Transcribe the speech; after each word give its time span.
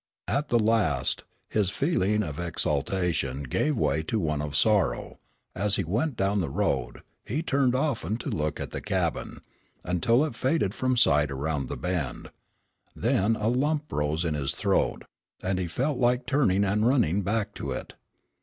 At 0.27 0.47
the 0.47 0.57
last, 0.57 1.25
his 1.47 1.69
feeling 1.69 2.23
of 2.23 2.39
exaltation 2.39 3.43
gave 3.43 3.77
way 3.77 4.01
to 4.01 4.19
one 4.19 4.41
of 4.41 4.55
sorrow, 4.55 5.19
and 5.53 5.63
as 5.65 5.75
he 5.75 5.83
went 5.83 6.15
down 6.17 6.41
the 6.41 6.49
road, 6.49 7.03
he 7.23 7.43
turned 7.43 7.75
often 7.75 8.17
to 8.17 8.29
look 8.31 8.59
at 8.59 8.71
the 8.71 8.81
cabin, 8.81 9.41
until 9.83 10.25
it 10.25 10.33
faded 10.33 10.73
from 10.73 10.97
sight 10.97 11.29
around 11.29 11.67
the 11.69 11.77
bend. 11.77 12.31
Then 12.95 13.35
a 13.35 13.47
lump 13.49 13.91
rose 13.91 14.25
in 14.25 14.33
his 14.33 14.55
throat, 14.55 15.03
and 15.43 15.59
he 15.59 15.67
felt 15.67 15.99
like 15.99 16.25
turning 16.25 16.63
and 16.63 16.87
running 16.87 17.21
back 17.21 17.53
to 17.53 17.71
it. 17.71 17.93